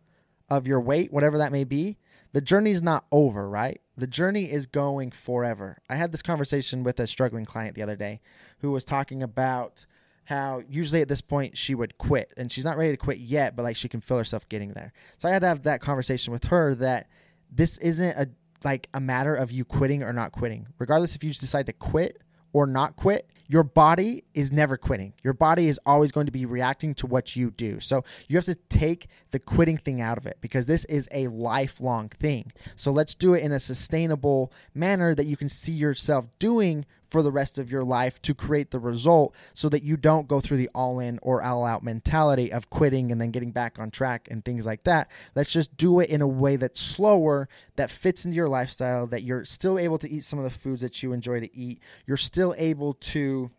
of 0.48 0.66
your 0.66 0.80
weight, 0.80 1.12
whatever 1.12 1.36
that 1.38 1.52
may 1.52 1.64
be, 1.64 1.98
the 2.32 2.40
journey 2.40 2.70
is 2.70 2.82
not 2.82 3.04
over, 3.10 3.48
right? 3.48 3.80
The 3.96 4.06
journey 4.06 4.50
is 4.50 4.66
going 4.66 5.10
forever. 5.10 5.78
I 5.90 5.96
had 5.96 6.12
this 6.12 6.22
conversation 6.22 6.84
with 6.84 7.00
a 7.00 7.06
struggling 7.06 7.44
client 7.44 7.74
the 7.74 7.82
other 7.82 7.96
day 7.96 8.20
who 8.60 8.70
was 8.70 8.84
talking 8.84 9.22
about 9.22 9.84
how 10.24 10.62
usually 10.68 11.00
at 11.00 11.08
this 11.08 11.22
point 11.22 11.56
she 11.56 11.74
would 11.74 11.98
quit 11.98 12.32
and 12.36 12.52
she's 12.52 12.64
not 12.64 12.76
ready 12.76 12.92
to 12.92 12.96
quit 12.96 13.18
yet, 13.18 13.56
but 13.56 13.62
like 13.62 13.76
she 13.76 13.88
can 13.88 14.00
feel 14.00 14.18
herself 14.18 14.48
getting 14.48 14.74
there. 14.74 14.92
So 15.16 15.28
I 15.28 15.32
had 15.32 15.40
to 15.40 15.48
have 15.48 15.62
that 15.64 15.80
conversation 15.80 16.32
with 16.32 16.44
her 16.44 16.74
that 16.76 17.08
this 17.50 17.78
isn't 17.78 18.16
a 18.16 18.28
like 18.64 18.88
a 18.92 19.00
matter 19.00 19.34
of 19.34 19.50
you 19.52 19.64
quitting 19.64 20.02
or 20.02 20.12
not 20.12 20.32
quitting. 20.32 20.66
Regardless 20.78 21.14
if 21.14 21.24
you 21.24 21.32
decide 21.32 21.66
to 21.66 21.72
quit 21.72 22.20
or 22.52 22.66
not 22.66 22.96
quit, 22.96 23.30
your 23.48 23.62
body 23.62 24.24
is 24.34 24.52
never 24.52 24.76
quitting. 24.76 25.14
Your 25.24 25.32
body 25.32 25.68
is 25.68 25.80
always 25.86 26.12
going 26.12 26.26
to 26.26 26.32
be 26.32 26.44
reacting 26.44 26.94
to 26.96 27.06
what 27.06 27.34
you 27.34 27.50
do. 27.50 27.80
So 27.80 28.04
you 28.28 28.36
have 28.36 28.44
to 28.44 28.54
take 28.54 29.08
the 29.30 29.38
quitting 29.38 29.78
thing 29.78 30.00
out 30.00 30.18
of 30.18 30.26
it 30.26 30.36
because 30.40 30.66
this 30.66 30.84
is 30.84 31.08
a 31.10 31.28
lifelong 31.28 32.10
thing. 32.10 32.52
So 32.76 32.92
let's 32.92 33.14
do 33.14 33.32
it 33.34 33.42
in 33.42 33.50
a 33.50 33.58
sustainable 33.58 34.52
manner 34.74 35.14
that 35.14 35.24
you 35.24 35.36
can 35.36 35.48
see 35.48 35.72
yourself 35.72 36.26
doing 36.38 36.84
for 37.08 37.22
the 37.22 37.32
rest 37.32 37.58
of 37.58 37.70
your 37.70 37.84
life 37.84 38.20
to 38.22 38.34
create 38.34 38.70
the 38.70 38.78
result 38.78 39.34
so 39.54 39.68
that 39.68 39.82
you 39.82 39.96
don't 39.96 40.28
go 40.28 40.40
through 40.40 40.58
the 40.58 40.70
all 40.74 41.00
in 41.00 41.18
or 41.22 41.42
all 41.42 41.64
out 41.64 41.82
mentality 41.82 42.52
of 42.52 42.70
quitting 42.70 43.10
and 43.10 43.20
then 43.20 43.30
getting 43.30 43.50
back 43.50 43.78
on 43.78 43.90
track 43.90 44.28
and 44.30 44.44
things 44.44 44.66
like 44.66 44.84
that. 44.84 45.10
Let's 45.34 45.52
just 45.52 45.76
do 45.76 46.00
it 46.00 46.10
in 46.10 46.20
a 46.20 46.28
way 46.28 46.56
that's 46.56 46.80
slower, 46.80 47.48
that 47.76 47.90
fits 47.90 48.24
into 48.24 48.36
your 48.36 48.48
lifestyle, 48.48 49.06
that 49.08 49.22
you're 49.22 49.44
still 49.44 49.78
able 49.78 49.98
to 49.98 50.10
eat 50.10 50.24
some 50.24 50.38
of 50.38 50.44
the 50.44 50.50
foods 50.50 50.82
that 50.82 51.02
you 51.02 51.12
enjoy 51.12 51.40
to 51.40 51.56
eat. 51.56 51.80
You're 52.06 52.16
still 52.16 52.54
able 52.58 52.94
to 52.94 53.50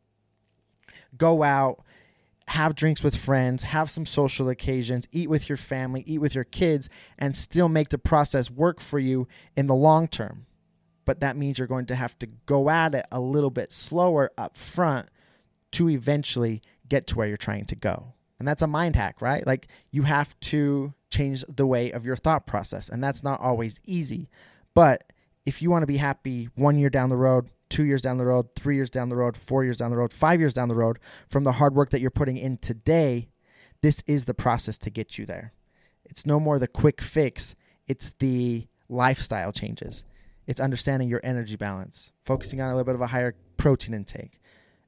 go 1.18 1.44
out 1.44 1.84
have 2.50 2.74
drinks 2.74 3.04
with 3.04 3.16
friends, 3.16 3.62
have 3.62 3.92
some 3.92 4.08
social 4.08 4.50
occasions, 4.50 5.08
eat 5.12 5.30
with 5.30 5.48
your 5.48 5.58
family, 5.58 6.04
eat 6.08 6.18
with 6.18 6.34
your 6.34 6.44
kids, 6.44 6.90
and 7.18 7.36
still 7.36 7.70
make 7.70 7.90
the 7.90 7.98
process 8.00 8.50
work 8.50 8.80
for 8.80 8.98
you 8.98 9.28
in 9.56 9.68
the 9.68 9.76
long 9.76 10.08
term 10.08 10.48
but 11.10 11.22
that 11.22 11.36
means 11.36 11.58
you're 11.58 11.68
going 11.68 11.88
to 11.88 11.96
have 11.96 12.20
to 12.20 12.28
go 12.46 12.70
at 12.70 12.94
it 12.94 13.04
a 13.12 13.20
little 13.20 13.50
bit 13.50 13.72
slower 13.72 14.30
up 14.38 14.56
front 14.56 15.10
to 15.72 15.90
eventually 15.90 16.62
get 16.88 17.08
to 17.08 17.16
where 17.18 17.28
you're 17.28 17.36
trying 17.36 17.66
to 17.66 17.76
go. 17.76 18.14
And 18.38 18.48
that's 18.48 18.62
a 18.62 18.68
mind 18.68 18.96
hack, 18.96 19.20
right? 19.20 19.44
Like 19.44 19.70
you 19.90 20.04
have 20.04 20.40
to 20.42 20.94
change 21.10 21.44
the 21.50 21.66
way 21.66 21.90
of 21.90 22.06
your 22.06 22.16
thought 22.16 22.46
process, 22.46 22.90
and 22.90 23.04
that's 23.04 23.24
not 23.24 23.42
always 23.42 23.82
easy. 23.86 24.30
But 24.76 25.12
if 25.48 25.64
you 25.64 25.72
want 25.72 25.82
to 25.82 25.88
be 25.88 25.98
happy 25.98 26.50
one 26.54 26.78
year 26.78 26.92
down 26.92 27.10
the 27.10 27.18
road, 27.18 27.50
two 27.70 27.86
years 27.86 28.04
down 28.04 28.20
the 28.20 28.28
road, 28.28 28.54
three 28.54 28.76
years 28.76 28.92
down 28.92 29.10
the 29.10 29.16
road, 29.16 29.36
four 29.36 29.64
years 29.64 29.78
down 29.78 29.90
the 29.90 29.98
road, 29.98 30.14
five 30.14 30.40
years 30.40 30.54
down 30.54 30.70
the 30.70 30.76
road, 30.76 31.00
from 31.28 31.44
the 31.44 31.54
hard 31.54 31.74
work 31.74 31.90
that 31.90 32.02
you're 32.02 32.12
putting 32.12 32.38
in 32.38 32.58
today, 32.58 33.30
this 33.82 34.04
is 34.06 34.26
the 34.26 34.36
process 34.36 34.78
to 34.78 34.92
get 34.92 35.18
you 35.18 35.26
there. 35.26 35.54
It's 36.06 36.28
no 36.28 36.40
more 36.40 36.60
the 36.60 36.68
quick 36.68 37.02
fix, 37.02 37.56
it's 37.88 38.12
the 38.20 38.68
lifestyle 38.88 39.52
changes. 39.52 40.04
It's 40.50 40.60
understanding 40.60 41.10
your 41.10 41.22
energy 41.24 41.56
balance, 41.56 42.12
focusing 42.26 42.60
on 42.60 42.70
a 42.70 42.72
little 42.72 42.84
bit 42.84 42.96
of 42.96 43.02
a 43.02 43.08
higher 43.08 43.36
protein 43.58 43.94
intake, 43.94 44.42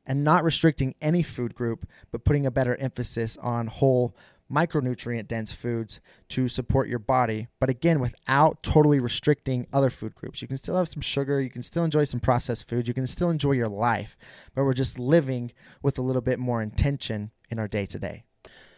and 0.07 0.23
not 0.23 0.43
restricting 0.43 0.95
any 0.99 1.21
food 1.21 1.53
group, 1.53 1.87
but 2.11 2.25
putting 2.25 2.47
a 2.47 2.51
better 2.51 2.75
emphasis 2.77 3.37
on 3.37 3.67
whole 3.67 4.17
micronutrient 4.51 5.27
dense 5.27 5.51
foods 5.51 5.99
to 6.29 6.47
support 6.47 6.89
your 6.89 6.97
body, 6.97 7.47
but 7.59 7.69
again, 7.69 7.99
without 7.99 8.63
totally 8.63 8.99
restricting 8.99 9.67
other 9.71 9.91
food 9.91 10.15
groups. 10.15 10.41
You 10.41 10.47
can 10.47 10.57
still 10.57 10.77
have 10.77 10.89
some 10.89 10.99
sugar, 10.99 11.39
you 11.39 11.51
can 11.51 11.61
still 11.61 11.83
enjoy 11.83 12.05
some 12.05 12.19
processed 12.19 12.67
food, 12.67 12.87
you 12.87 12.95
can 12.95 13.05
still 13.05 13.29
enjoy 13.29 13.51
your 13.51 13.69
life, 13.69 14.17
but 14.55 14.63
we're 14.63 14.73
just 14.73 14.97
living 14.97 15.51
with 15.83 15.99
a 15.99 16.01
little 16.01 16.23
bit 16.23 16.39
more 16.39 16.63
intention 16.63 17.29
in 17.51 17.59
our 17.59 17.67
day 17.67 17.85
to 17.85 17.99
day. 17.99 18.23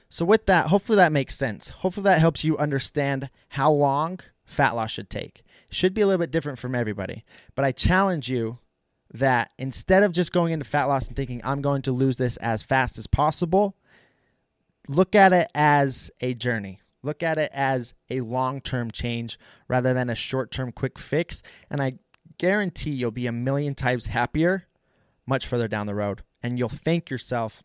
So, 0.09 0.25
with 0.25 0.47
that, 0.47 0.67
hopefully 0.67 0.97
that 0.97 1.13
makes 1.13 1.37
sense. 1.37 1.69
Hopefully 1.69 2.03
that 2.03 2.19
helps 2.19 2.43
you 2.43 2.57
understand 2.57 3.29
how 3.47 3.71
long 3.71 4.19
fat 4.45 4.75
loss 4.75 4.91
should 4.91 5.09
take. 5.09 5.43
Should 5.71 5.93
be 5.93 6.01
a 6.01 6.07
little 6.07 6.19
bit 6.19 6.31
different 6.31 6.59
from 6.59 6.75
everybody, 6.75 7.23
but 7.55 7.65
I 7.65 7.71
challenge 7.71 8.29
you 8.29 8.59
that 9.13 9.51
instead 9.57 10.03
of 10.03 10.11
just 10.11 10.31
going 10.31 10.53
into 10.53 10.65
fat 10.65 10.85
loss 10.85 11.07
and 11.07 11.15
thinking, 11.15 11.41
I'm 11.43 11.61
going 11.61 11.83
to 11.83 11.91
lose 11.91 12.17
this 12.17 12.37
as 12.37 12.63
fast 12.63 12.97
as 12.97 13.07
possible, 13.07 13.75
look 14.87 15.15
at 15.15 15.33
it 15.33 15.47
as 15.53 16.11
a 16.21 16.33
journey. 16.33 16.81
Look 17.03 17.21
at 17.21 17.37
it 17.37 17.51
as 17.53 17.93
a 18.09 18.21
long 18.21 18.61
term 18.61 18.89
change 18.89 19.37
rather 19.67 19.93
than 19.93 20.09
a 20.09 20.15
short 20.15 20.51
term 20.51 20.71
quick 20.71 20.97
fix. 20.97 21.43
And 21.69 21.81
I 21.81 21.95
guarantee 22.37 22.91
you'll 22.91 23.11
be 23.11 23.27
a 23.27 23.31
million 23.31 23.75
times 23.75 24.07
happier 24.07 24.67
much 25.25 25.45
further 25.45 25.67
down 25.67 25.87
the 25.87 25.95
road. 25.95 26.23
And 26.41 26.57
you'll 26.57 26.69
thank 26.69 27.09
yourself 27.09 27.63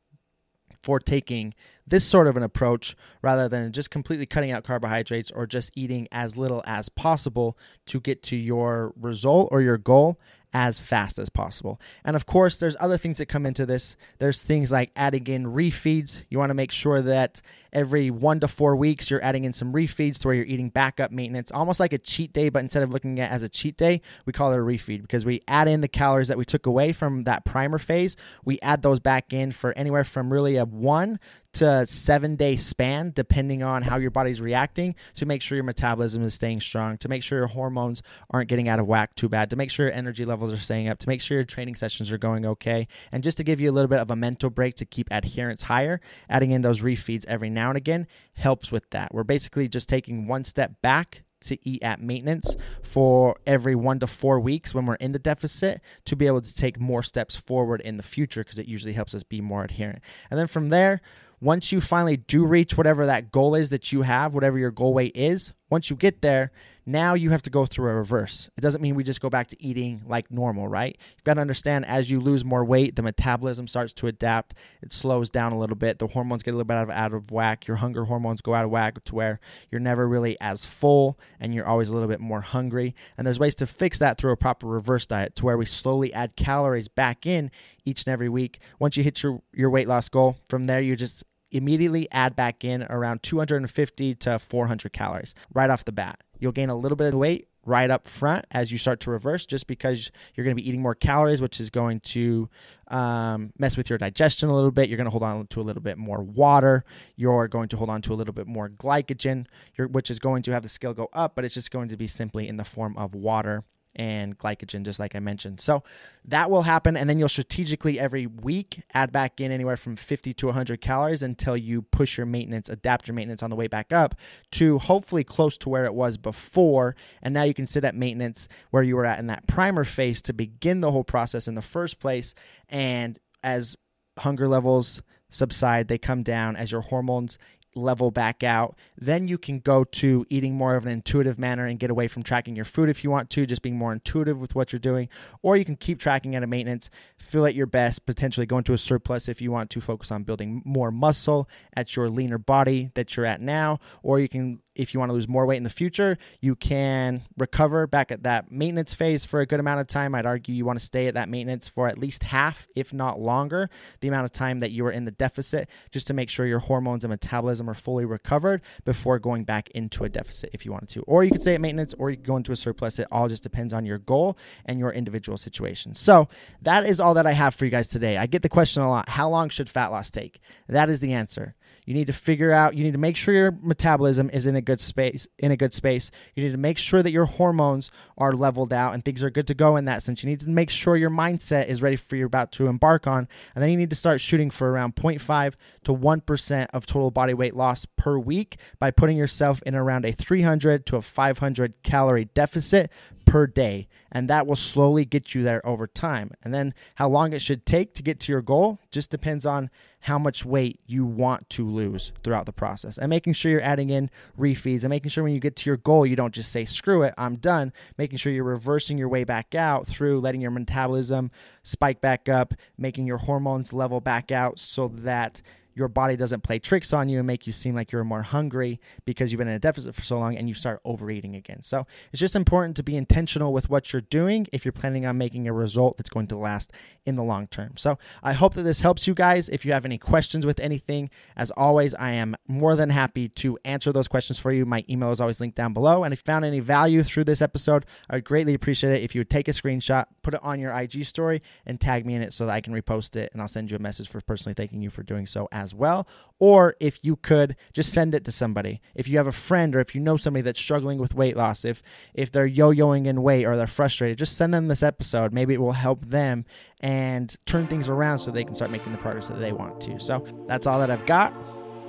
for 0.82 0.98
taking 0.98 1.54
this 1.86 2.04
sort 2.04 2.26
of 2.26 2.36
an 2.36 2.42
approach 2.42 2.94
rather 3.22 3.48
than 3.48 3.72
just 3.72 3.90
completely 3.90 4.26
cutting 4.26 4.50
out 4.50 4.64
carbohydrates 4.64 5.30
or 5.30 5.46
just 5.46 5.70
eating 5.74 6.06
as 6.12 6.36
little 6.36 6.62
as 6.66 6.88
possible 6.88 7.56
to 7.86 8.00
get 8.00 8.22
to 8.22 8.36
your 8.36 8.92
result 8.96 9.48
or 9.50 9.62
your 9.62 9.78
goal 9.78 10.20
as 10.52 10.78
fast 10.78 11.18
as 11.18 11.28
possible. 11.28 11.80
And 12.04 12.16
of 12.16 12.26
course, 12.26 12.58
there's 12.58 12.76
other 12.80 12.96
things 12.96 13.18
that 13.18 13.26
come 13.26 13.46
into 13.46 13.66
this. 13.66 13.96
There's 14.18 14.42
things 14.42 14.72
like 14.72 14.90
adding 14.96 15.26
in 15.26 15.46
refeeds. 15.46 16.24
You 16.30 16.38
want 16.38 16.50
to 16.50 16.54
make 16.54 16.72
sure 16.72 17.02
that 17.02 17.40
every 17.72 18.10
one 18.10 18.40
to 18.40 18.48
four 18.48 18.74
weeks 18.74 19.10
you're 19.10 19.22
adding 19.22 19.44
in 19.44 19.52
some 19.52 19.72
refeeds 19.72 20.18
to 20.18 20.28
where 20.28 20.34
you're 20.34 20.46
eating 20.46 20.70
backup 20.70 21.10
maintenance, 21.10 21.52
almost 21.52 21.80
like 21.80 21.92
a 21.92 21.98
cheat 21.98 22.32
day, 22.32 22.48
but 22.48 22.60
instead 22.60 22.82
of 22.82 22.90
looking 22.90 23.20
at 23.20 23.30
as 23.30 23.42
a 23.42 23.48
cheat 23.48 23.76
day, 23.76 24.00
we 24.24 24.32
call 24.32 24.52
it 24.52 24.56
a 24.56 24.62
refeed 24.62 25.02
because 25.02 25.24
we 25.24 25.42
add 25.46 25.68
in 25.68 25.80
the 25.80 25.88
calories 25.88 26.28
that 26.28 26.38
we 26.38 26.44
took 26.44 26.66
away 26.66 26.92
from 26.92 27.24
that 27.24 27.44
primer 27.44 27.78
phase. 27.78 28.16
We 28.44 28.58
add 28.60 28.82
those 28.82 29.00
back 29.00 29.32
in 29.32 29.52
for 29.52 29.72
anywhere 29.76 30.04
from 30.04 30.32
really 30.32 30.56
a 30.56 30.64
one 30.64 31.18
to 31.58 31.84
seven 31.86 32.36
day 32.36 32.54
span, 32.54 33.10
depending 33.12 33.64
on 33.64 33.82
how 33.82 33.96
your 33.96 34.12
body's 34.12 34.40
reacting, 34.40 34.94
to 35.16 35.26
make 35.26 35.42
sure 35.42 35.56
your 35.56 35.64
metabolism 35.64 36.22
is 36.22 36.32
staying 36.32 36.60
strong, 36.60 36.96
to 36.98 37.08
make 37.08 37.20
sure 37.20 37.38
your 37.38 37.48
hormones 37.48 38.00
aren't 38.30 38.48
getting 38.48 38.68
out 38.68 38.78
of 38.78 38.86
whack 38.86 39.16
too 39.16 39.28
bad, 39.28 39.50
to 39.50 39.56
make 39.56 39.68
sure 39.68 39.86
your 39.86 39.94
energy 39.94 40.24
levels 40.24 40.52
are 40.52 40.56
staying 40.56 40.88
up, 40.88 40.98
to 40.98 41.08
make 41.08 41.20
sure 41.20 41.36
your 41.36 41.44
training 41.44 41.74
sessions 41.74 42.12
are 42.12 42.18
going 42.18 42.46
okay, 42.46 42.86
and 43.10 43.24
just 43.24 43.36
to 43.38 43.42
give 43.42 43.60
you 43.60 43.68
a 43.68 43.72
little 43.72 43.88
bit 43.88 43.98
of 43.98 44.08
a 44.08 44.14
mental 44.14 44.50
break 44.50 44.76
to 44.76 44.86
keep 44.86 45.08
adherence 45.10 45.62
higher, 45.62 46.00
adding 46.30 46.52
in 46.52 46.62
those 46.62 46.80
refeeds 46.80 47.24
every 47.26 47.50
now 47.50 47.70
and 47.70 47.76
again 47.76 48.06
helps 48.34 48.70
with 48.70 48.88
that. 48.90 49.12
We're 49.12 49.24
basically 49.24 49.66
just 49.66 49.88
taking 49.88 50.28
one 50.28 50.44
step 50.44 50.80
back 50.80 51.24
to 51.40 51.58
eat 51.68 51.82
at 51.82 52.00
maintenance 52.00 52.56
for 52.82 53.36
every 53.46 53.74
one 53.74 53.98
to 53.98 54.06
four 54.06 54.38
weeks 54.38 54.74
when 54.74 54.86
we're 54.86 54.94
in 54.94 55.10
the 55.10 55.18
deficit 55.18 55.80
to 56.04 56.14
be 56.14 56.26
able 56.28 56.40
to 56.40 56.54
take 56.54 56.78
more 56.78 57.02
steps 57.02 57.34
forward 57.34 57.80
in 57.80 57.96
the 57.96 58.02
future 58.02 58.42
because 58.42 58.58
it 58.60 58.66
usually 58.66 58.92
helps 58.92 59.14
us 59.14 59.24
be 59.24 59.40
more 59.40 59.64
adherent. 59.64 60.00
And 60.30 60.38
then 60.38 60.46
from 60.46 60.70
there, 60.70 61.00
once 61.40 61.72
you 61.72 61.80
finally 61.80 62.16
do 62.16 62.44
reach 62.44 62.76
whatever 62.76 63.06
that 63.06 63.30
goal 63.30 63.54
is 63.54 63.70
that 63.70 63.92
you 63.92 64.02
have, 64.02 64.34
whatever 64.34 64.58
your 64.58 64.70
goal 64.70 64.94
weight 64.94 65.12
is, 65.14 65.52
once 65.70 65.90
you 65.90 65.96
get 65.96 66.22
there, 66.22 66.50
now 66.88 67.12
you 67.12 67.28
have 67.30 67.42
to 67.42 67.50
go 67.50 67.66
through 67.66 67.90
a 67.90 67.94
reverse. 67.94 68.48
It 68.56 68.62
doesn't 68.62 68.80
mean 68.80 68.94
we 68.94 69.04
just 69.04 69.20
go 69.20 69.28
back 69.28 69.48
to 69.48 69.62
eating 69.62 70.02
like 70.06 70.30
normal, 70.30 70.68
right? 70.68 70.96
You've 71.16 71.24
got 71.24 71.34
to 71.34 71.42
understand 71.42 71.84
as 71.84 72.10
you 72.10 72.18
lose 72.18 72.46
more 72.46 72.64
weight, 72.64 72.96
the 72.96 73.02
metabolism 73.02 73.66
starts 73.66 73.92
to 73.94 74.06
adapt. 74.06 74.54
It 74.80 74.90
slows 74.90 75.28
down 75.28 75.52
a 75.52 75.58
little 75.58 75.76
bit. 75.76 75.98
The 75.98 76.06
hormones 76.06 76.42
get 76.42 76.52
a 76.52 76.56
little 76.56 76.64
bit 76.64 76.78
out 76.78 76.84
of, 76.84 76.90
out 76.90 77.12
of 77.12 77.30
whack. 77.30 77.66
Your 77.66 77.76
hunger 77.76 78.06
hormones 78.06 78.40
go 78.40 78.54
out 78.54 78.64
of 78.64 78.70
whack 78.70 79.04
to 79.04 79.14
where 79.14 79.38
you're 79.70 79.82
never 79.82 80.08
really 80.08 80.40
as 80.40 80.64
full 80.64 81.18
and 81.38 81.54
you're 81.54 81.66
always 81.66 81.90
a 81.90 81.92
little 81.92 82.08
bit 82.08 82.20
more 82.20 82.40
hungry. 82.40 82.94
And 83.18 83.26
there's 83.26 83.38
ways 83.38 83.54
to 83.56 83.66
fix 83.66 83.98
that 83.98 84.16
through 84.16 84.32
a 84.32 84.36
proper 84.38 84.66
reverse 84.66 85.04
diet 85.04 85.36
to 85.36 85.44
where 85.44 85.58
we 85.58 85.66
slowly 85.66 86.10
add 86.14 86.36
calories 86.36 86.88
back 86.88 87.26
in 87.26 87.50
each 87.84 88.06
and 88.06 88.12
every 88.14 88.30
week. 88.30 88.60
Once 88.78 88.96
you 88.96 89.02
hit 89.02 89.22
your, 89.22 89.42
your 89.52 89.68
weight 89.68 89.88
loss 89.88 90.08
goal, 90.08 90.38
from 90.48 90.64
there 90.64 90.80
you 90.80 90.96
just 90.96 91.22
immediately 91.50 92.10
add 92.12 92.36
back 92.36 92.64
in 92.64 92.82
around 92.84 93.22
250 93.22 94.14
to 94.16 94.38
400 94.38 94.92
calories 94.92 95.34
right 95.52 95.70
off 95.70 95.84
the 95.84 95.92
bat. 95.92 96.22
You'll 96.38 96.52
gain 96.52 96.70
a 96.70 96.76
little 96.76 96.96
bit 96.96 97.08
of 97.08 97.14
weight 97.14 97.48
right 97.64 97.90
up 97.90 98.08
front 98.08 98.46
as 98.50 98.72
you 98.72 98.78
start 98.78 98.98
to 99.00 99.10
reverse, 99.10 99.44
just 99.44 99.66
because 99.66 100.10
you're 100.34 100.44
going 100.44 100.56
to 100.56 100.60
be 100.60 100.66
eating 100.66 100.80
more 100.80 100.94
calories, 100.94 101.42
which 101.42 101.60
is 101.60 101.68
going 101.68 102.00
to 102.00 102.48
um, 102.88 103.52
mess 103.58 103.76
with 103.76 103.90
your 103.90 103.98
digestion 103.98 104.48
a 104.48 104.54
little 104.54 104.70
bit. 104.70 104.88
You're 104.88 104.96
going 104.96 105.04
to 105.04 105.10
hold 105.10 105.22
on 105.22 105.46
to 105.48 105.60
a 105.60 105.62
little 105.62 105.82
bit 105.82 105.98
more 105.98 106.22
water. 106.22 106.84
You're 107.16 107.46
going 107.46 107.68
to 107.68 107.76
hold 107.76 107.90
on 107.90 108.00
to 108.02 108.12
a 108.12 108.16
little 108.16 108.32
bit 108.32 108.46
more 108.46 108.70
glycogen, 108.70 109.46
which 109.76 110.10
is 110.10 110.18
going 110.18 110.42
to 110.44 110.52
have 110.52 110.62
the 110.62 110.68
scale 110.68 110.94
go 110.94 111.08
up, 111.12 111.34
but 111.34 111.44
it's 111.44 111.54
just 111.54 111.70
going 111.70 111.88
to 111.88 111.96
be 111.96 112.06
simply 112.06 112.48
in 112.48 112.56
the 112.56 112.64
form 112.64 112.96
of 112.96 113.14
water 113.14 113.64
and 113.98 114.38
glycogen, 114.38 114.84
just 114.84 115.00
like 115.00 115.14
I 115.16 115.18
mentioned. 115.18 115.60
So 115.60 115.82
that 116.24 116.50
will 116.50 116.62
happen. 116.62 116.96
And 116.96 117.10
then 117.10 117.18
you'll 117.18 117.28
strategically 117.28 117.98
every 117.98 118.26
week 118.26 118.82
add 118.94 119.10
back 119.10 119.40
in 119.40 119.50
anywhere 119.50 119.76
from 119.76 119.96
50 119.96 120.32
to 120.34 120.46
100 120.46 120.80
calories 120.80 121.22
until 121.22 121.56
you 121.56 121.82
push 121.82 122.16
your 122.16 122.26
maintenance, 122.26 122.68
adapt 122.68 123.08
your 123.08 123.14
maintenance 123.14 123.42
on 123.42 123.50
the 123.50 123.56
way 123.56 123.66
back 123.66 123.92
up 123.92 124.14
to 124.52 124.78
hopefully 124.78 125.24
close 125.24 125.58
to 125.58 125.68
where 125.68 125.84
it 125.84 125.94
was 125.94 126.16
before. 126.16 126.94
And 127.20 127.34
now 127.34 127.42
you 127.42 127.54
can 127.54 127.66
sit 127.66 127.84
at 127.84 127.96
maintenance 127.96 128.46
where 128.70 128.82
you 128.82 128.94
were 128.96 129.06
at 129.06 129.18
in 129.18 129.26
that 129.26 129.46
primer 129.46 129.84
phase 129.84 130.22
to 130.22 130.32
begin 130.32 130.80
the 130.80 130.92
whole 130.92 131.04
process 131.04 131.48
in 131.48 131.56
the 131.56 131.62
first 131.62 131.98
place. 131.98 132.34
And 132.68 133.18
as 133.42 133.76
hunger 134.18 134.48
levels 134.48 135.02
subside, 135.30 135.88
they 135.88 135.98
come 135.98 136.22
down 136.22 136.56
as 136.56 136.72
your 136.72 136.80
hormones 136.82 137.38
level 137.74 138.10
back 138.10 138.42
out. 138.42 138.76
Then 138.96 139.28
you 139.28 139.38
can 139.38 139.60
go 139.60 139.84
to 139.84 140.26
eating 140.28 140.54
more 140.54 140.76
of 140.76 140.86
an 140.86 140.92
intuitive 140.92 141.38
manner 141.38 141.66
and 141.66 141.78
get 141.78 141.90
away 141.90 142.08
from 142.08 142.22
tracking 142.22 142.56
your 142.56 142.64
food 142.64 142.88
if 142.88 143.04
you 143.04 143.10
want 143.10 143.30
to, 143.30 143.46
just 143.46 143.62
being 143.62 143.76
more 143.76 143.92
intuitive 143.92 144.38
with 144.38 144.54
what 144.54 144.72
you're 144.72 144.80
doing. 144.80 145.08
Or 145.42 145.56
you 145.56 145.64
can 145.64 145.76
keep 145.76 145.98
tracking 145.98 146.34
at 146.34 146.42
a 146.42 146.46
maintenance, 146.46 146.90
feel 147.16 147.46
at 147.46 147.54
your 147.54 147.66
best, 147.66 148.06
potentially 148.06 148.46
go 148.46 148.58
into 148.58 148.72
a 148.72 148.78
surplus 148.78 149.28
if 149.28 149.40
you 149.40 149.50
want 149.50 149.70
to 149.70 149.80
focus 149.80 150.10
on 150.10 150.24
building 150.24 150.62
more 150.64 150.90
muscle 150.90 151.48
at 151.74 151.96
your 151.96 152.08
leaner 152.08 152.38
body 152.38 152.90
that 152.94 153.16
you're 153.16 153.26
at 153.26 153.40
now. 153.40 153.78
Or 154.02 154.18
you 154.20 154.28
can 154.28 154.60
if 154.78 154.94
you 154.94 155.00
want 155.00 155.10
to 155.10 155.14
lose 155.14 155.28
more 155.28 155.44
weight 155.44 155.56
in 155.56 155.64
the 155.64 155.70
future, 155.70 156.16
you 156.40 156.54
can 156.54 157.22
recover 157.36 157.86
back 157.86 158.12
at 158.12 158.22
that 158.22 158.50
maintenance 158.50 158.94
phase 158.94 159.24
for 159.24 159.40
a 159.40 159.46
good 159.46 159.58
amount 159.58 159.80
of 159.80 159.88
time. 159.88 160.14
I'd 160.14 160.24
argue 160.24 160.54
you 160.54 160.64
want 160.64 160.78
to 160.78 160.84
stay 160.84 161.08
at 161.08 161.14
that 161.14 161.28
maintenance 161.28 161.66
for 161.66 161.88
at 161.88 161.98
least 161.98 162.22
half, 162.22 162.68
if 162.76 162.94
not 162.94 163.20
longer, 163.20 163.68
the 164.00 164.08
amount 164.08 164.24
of 164.24 164.32
time 164.32 164.60
that 164.60 164.70
you 164.70 164.84
were 164.84 164.92
in 164.92 165.04
the 165.04 165.10
deficit, 165.10 165.68
just 165.90 166.06
to 166.06 166.14
make 166.14 166.30
sure 166.30 166.46
your 166.46 166.60
hormones 166.60 167.02
and 167.02 167.10
metabolism 167.10 167.57
are 167.66 167.74
fully 167.74 168.04
recovered 168.04 168.60
before 168.84 169.18
going 169.18 169.44
back 169.44 169.70
into 169.70 170.04
a 170.04 170.10
deficit 170.10 170.50
if 170.52 170.66
you 170.66 170.72
wanted 170.72 170.90
to. 170.90 171.00
Or 171.02 171.24
you 171.24 171.30
could 171.30 171.40
stay 171.40 171.54
at 171.54 171.62
maintenance 171.62 171.94
or 171.94 172.10
you 172.10 172.16
could 172.16 172.26
go 172.26 172.36
into 172.36 172.52
a 172.52 172.56
surplus. 172.56 172.98
It 172.98 173.08
all 173.10 173.28
just 173.28 173.42
depends 173.42 173.72
on 173.72 173.86
your 173.86 173.96
goal 173.96 174.36
and 174.66 174.78
your 174.78 174.92
individual 174.92 175.38
situation. 175.38 175.94
So 175.94 176.28
that 176.60 176.84
is 176.84 177.00
all 177.00 177.14
that 177.14 177.26
I 177.26 177.32
have 177.32 177.54
for 177.54 177.64
you 177.64 177.70
guys 177.70 177.88
today. 177.88 178.18
I 178.18 178.26
get 178.26 178.42
the 178.42 178.50
question 178.50 178.82
a 178.82 178.90
lot 178.90 179.08
how 179.08 179.30
long 179.30 179.48
should 179.48 179.68
fat 179.68 179.88
loss 179.88 180.10
take? 180.10 180.40
That 180.68 180.90
is 180.90 181.00
the 181.00 181.14
answer. 181.14 181.54
You 181.86 181.94
need 181.94 182.06
to 182.08 182.12
figure 182.12 182.52
out, 182.52 182.74
you 182.74 182.84
need 182.84 182.92
to 182.92 182.98
make 182.98 183.16
sure 183.16 183.32
your 183.32 183.50
metabolism 183.62 184.28
is 184.28 184.46
in 184.46 184.54
a 184.54 184.60
good 184.60 184.78
space, 184.78 185.26
in 185.38 185.50
a 185.50 185.56
good 185.56 185.72
space. 185.72 186.10
You 186.34 186.44
need 186.44 186.52
to 186.52 186.58
make 186.58 186.76
sure 186.76 187.02
that 187.02 187.12
your 187.12 187.24
hormones 187.24 187.90
are 188.18 188.32
leveled 188.32 188.74
out 188.74 188.92
and 188.92 189.02
things 189.02 189.22
are 189.22 189.30
good 189.30 189.46
to 189.46 189.54
go 189.54 189.76
in 189.76 189.86
that 189.86 190.02
sense. 190.02 190.22
You 190.22 190.28
need 190.28 190.40
to 190.40 190.48
make 190.50 190.68
sure 190.68 190.96
your 190.96 191.08
mindset 191.08 191.68
is 191.68 191.80
ready 191.80 191.96
for 191.96 192.16
you're 192.16 192.26
about 192.26 192.52
to 192.52 192.66
embark 192.66 193.06
on. 193.06 193.26
And 193.54 193.62
then 193.62 193.70
you 193.70 193.76
need 193.78 193.88
to 193.88 193.96
start 193.96 194.20
shooting 194.20 194.50
for 194.50 194.70
around 194.70 194.96
0.5 194.96 195.54
to 195.84 195.94
1% 195.94 196.66
of 196.74 196.84
total 196.84 197.10
body 197.10 197.32
weight 197.32 197.47
loss 197.54 197.86
per 197.86 198.18
week 198.18 198.58
by 198.78 198.90
putting 198.90 199.16
yourself 199.16 199.62
in 199.62 199.74
around 199.74 200.04
a 200.04 200.12
300 200.12 200.86
to 200.86 200.96
a 200.96 201.02
500 201.02 201.82
calorie 201.82 202.26
deficit 202.34 202.90
per 203.28 203.46
day. 203.46 203.88
And 204.10 204.28
that 204.28 204.46
will 204.46 204.56
slowly 204.56 205.04
get 205.04 205.34
you 205.34 205.42
there 205.42 205.64
over 205.66 205.86
time. 205.86 206.30
And 206.42 206.54
then 206.54 206.72
how 206.94 207.08
long 207.08 207.32
it 207.32 207.42
should 207.42 207.66
take 207.66 207.94
to 207.94 208.02
get 208.02 208.20
to 208.20 208.32
your 208.32 208.40
goal 208.40 208.80
just 208.90 209.10
depends 209.10 209.44
on 209.44 209.70
how 210.00 210.18
much 210.18 210.44
weight 210.44 210.80
you 210.86 211.04
want 211.04 211.50
to 211.50 211.68
lose 211.68 212.12
throughout 212.22 212.46
the 212.46 212.52
process. 212.52 212.96
And 212.96 213.10
making 213.10 213.34
sure 213.34 213.50
you're 213.50 213.60
adding 213.60 213.90
in 213.90 214.10
refeeds 214.38 214.82
and 214.82 214.90
making 214.90 215.10
sure 215.10 215.24
when 215.24 215.34
you 215.34 215.40
get 215.40 215.56
to 215.56 215.68
your 215.68 215.76
goal, 215.76 216.06
you 216.06 216.16
don't 216.16 216.34
just 216.34 216.50
say, 216.50 216.64
screw 216.64 217.02
it, 217.02 217.14
I'm 217.18 217.36
done. 217.36 217.72
Making 217.98 218.18
sure 218.18 218.32
you're 218.32 218.44
reversing 218.44 218.96
your 218.96 219.08
way 219.08 219.24
back 219.24 219.54
out 219.54 219.86
through 219.86 220.20
letting 220.20 220.40
your 220.40 220.50
metabolism 220.50 221.30
spike 221.62 222.00
back 222.00 222.28
up, 222.28 222.54
making 222.78 223.06
your 223.06 223.18
hormones 223.18 223.72
level 223.72 224.00
back 224.00 224.32
out 224.32 224.58
so 224.58 224.88
that 224.88 225.42
your 225.78 225.88
body 225.88 226.16
doesn't 226.16 226.42
play 226.42 226.58
tricks 226.58 226.92
on 226.92 227.08
you 227.08 227.18
and 227.18 227.26
make 227.26 227.46
you 227.46 227.52
seem 227.52 227.74
like 227.74 227.92
you're 227.92 228.04
more 228.04 228.22
hungry 228.22 228.80
because 229.04 229.30
you've 229.30 229.38
been 229.38 229.48
in 229.48 229.54
a 229.54 229.60
deficit 229.60 229.94
for 229.94 230.02
so 230.02 230.18
long 230.18 230.36
and 230.36 230.48
you 230.48 230.54
start 230.54 230.80
overeating 230.84 231.36
again. 231.36 231.62
So 231.62 231.86
it's 232.12 232.20
just 232.20 232.36
important 232.36 232.76
to 232.76 232.82
be 232.82 232.96
intentional 232.96 233.52
with 233.52 233.70
what 233.70 233.92
you're 233.92 234.02
doing 234.02 234.46
if 234.52 234.64
you're 234.64 234.72
planning 234.72 235.06
on 235.06 235.16
making 235.16 235.46
a 235.46 235.52
result 235.52 235.96
that's 235.96 236.10
going 236.10 236.26
to 236.28 236.36
last 236.36 236.72
in 237.06 237.16
the 237.16 237.22
long 237.22 237.46
term. 237.46 237.76
So 237.76 237.98
I 238.22 238.32
hope 238.32 238.54
that 238.54 238.62
this 238.62 238.80
helps 238.80 239.06
you 239.06 239.14
guys. 239.14 239.48
If 239.48 239.64
you 239.64 239.72
have 239.72 239.86
any 239.86 239.98
questions 239.98 240.44
with 240.44 240.58
anything, 240.60 241.10
as 241.36 241.50
always, 241.52 241.94
I 241.94 242.10
am 242.12 242.36
more 242.46 242.74
than 242.76 242.90
happy 242.90 243.28
to 243.28 243.58
answer 243.64 243.92
those 243.92 244.08
questions 244.08 244.38
for 244.38 244.52
you. 244.52 244.66
My 244.66 244.84
email 244.90 245.12
is 245.12 245.20
always 245.20 245.40
linked 245.40 245.56
down 245.56 245.72
below. 245.72 246.04
And 246.04 246.12
if 246.12 246.20
you 246.20 246.24
found 246.24 246.44
any 246.44 246.60
value 246.60 247.02
through 247.02 247.24
this 247.24 247.40
episode, 247.40 247.86
I 248.10 248.16
would 248.16 248.24
greatly 248.24 248.54
appreciate 248.54 248.92
it 248.92 249.02
if 249.02 249.14
you 249.14 249.20
would 249.20 249.30
take 249.30 249.48
a 249.48 249.52
screenshot, 249.52 250.06
put 250.22 250.34
it 250.34 250.40
on 250.42 250.58
your 250.58 250.72
IG 250.72 251.04
story, 251.04 251.40
and 251.64 251.80
tag 251.80 252.04
me 252.04 252.14
in 252.14 252.22
it 252.22 252.32
so 252.32 252.46
that 252.46 252.52
I 252.52 252.60
can 252.60 252.74
repost 252.74 253.16
it 253.16 253.30
and 253.32 253.40
I'll 253.40 253.48
send 253.48 253.70
you 253.70 253.76
a 253.76 253.80
message 253.80 254.08
for 254.08 254.20
personally 254.20 254.54
thanking 254.54 254.82
you 254.82 254.90
for 254.90 255.02
doing 255.02 255.26
so 255.26 255.48
as 255.68 255.74
well. 255.74 256.06
Or 256.40 256.76
if 256.80 257.04
you 257.04 257.16
could 257.16 257.56
just 257.72 257.92
send 257.92 258.14
it 258.14 258.24
to 258.24 258.32
somebody. 258.32 258.80
If 258.94 259.08
you 259.08 259.18
have 259.18 259.26
a 259.26 259.32
friend 259.32 259.74
or 259.74 259.80
if 259.80 259.94
you 259.94 260.00
know 260.00 260.16
somebody 260.16 260.42
that's 260.42 260.60
struggling 260.60 260.98
with 260.98 261.14
weight 261.14 261.36
loss, 261.36 261.64
if 261.64 261.82
if 262.14 262.30
they're 262.30 262.46
yo-yoing 262.46 263.06
in 263.06 263.22
weight 263.22 263.44
or 263.44 263.56
they're 263.56 263.66
frustrated, 263.66 264.18
just 264.18 264.36
send 264.36 264.54
them 264.54 264.68
this 264.68 264.82
episode. 264.82 265.32
Maybe 265.32 265.54
it 265.54 265.60
will 265.60 265.72
help 265.72 266.04
them 266.06 266.44
and 266.80 267.36
turn 267.44 267.66
things 267.66 267.88
around 267.88 268.20
so 268.20 268.30
they 268.30 268.44
can 268.44 268.54
start 268.54 268.70
making 268.70 268.92
the 268.92 268.98
progress 268.98 269.28
that 269.28 269.40
they 269.40 269.52
want 269.52 269.80
to. 269.82 269.98
So 269.98 270.24
that's 270.46 270.66
all 270.66 270.78
that 270.78 270.90
I've 270.90 271.06
got. 271.06 271.34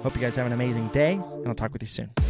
Hope 0.01 0.15
you 0.15 0.21
guys 0.21 0.35
have 0.35 0.47
an 0.47 0.53
amazing 0.53 0.87
day, 0.89 1.13
and 1.13 1.47
I'll 1.47 1.55
talk 1.55 1.73
with 1.73 1.83
you 1.83 1.87
soon. 1.87 2.28